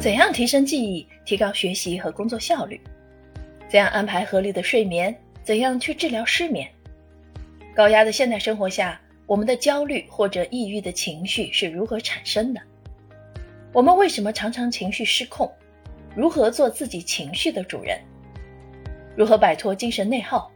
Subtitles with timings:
[0.00, 2.80] 怎样提升记忆，提高学习和工作效率？
[3.68, 5.12] 怎样安排合理的睡眠？
[5.42, 6.70] 怎样去治疗失眠？
[7.74, 12.60] 高压的现代生活下，我们的焦虑或者抑郁的情绪是如何产生的？
[13.72, 15.52] 我们为什么常常情绪失控？
[16.14, 17.98] 如何做自己情绪的主人？
[19.16, 20.48] 如何摆脱精神内耗？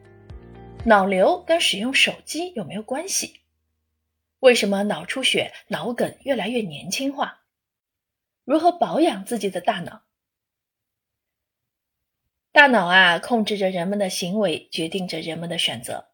[0.84, 3.40] 脑瘤跟使用手机有没有关系？
[4.38, 7.41] 为什么脑出血、脑梗越来越年轻化？
[8.52, 10.02] 如何保养自己的大脑？
[12.52, 16.10] 大脑啊，控制着人们的行为，决定着人们的选择。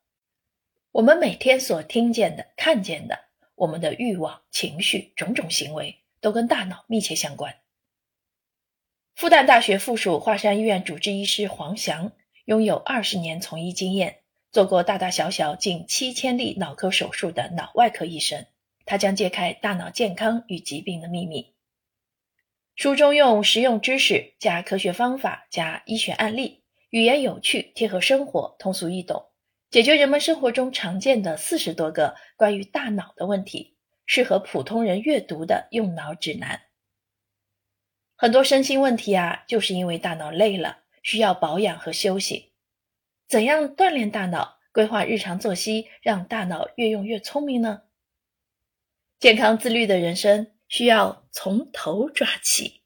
[0.92, 3.24] 我们每天所听见的、看见的，
[3.56, 7.56] 我们的欲望、情绪、种种行为，都跟大脑密切相关。
[9.16, 12.12] 复旦大学附属华山医院主治医师黄翔
[12.44, 14.20] 拥有二十年从医经验，
[14.52, 18.46] 做过大大小小近七千例脑科手术的脑外科医生。
[18.84, 21.52] 他将揭开大脑健康与疾病的秘密。
[22.78, 29.32] 书中用实用知识加科学方法加医学案例，语言有趣，贴合生活，通俗易懂，
[29.68, 36.60] 解决人们生活中常见的四十多个关于大脑的问题，适合普通人阅读的用脑指南。
[38.14, 42.52] 很多身心问题啊，就是因为大脑累了，需要保养和休息。
[43.26, 47.82] 怎样锻炼大脑，规划日常作息，让大脑越用越聪明呢？
[49.18, 50.52] 健康自律的人生。
[50.68, 52.82] 需要从头抓起。